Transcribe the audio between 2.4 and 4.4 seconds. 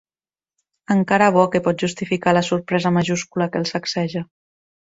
sorpresa majúscula que el sacseja.